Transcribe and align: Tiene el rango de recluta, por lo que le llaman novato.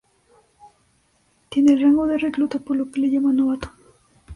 Tiene 1.49 1.73
el 1.73 1.81
rango 1.83 2.07
de 2.07 2.17
recluta, 2.17 2.57
por 2.57 2.75
lo 2.75 2.89
que 2.89 3.01
le 3.01 3.11
llaman 3.11 3.35
novato. 3.35 3.69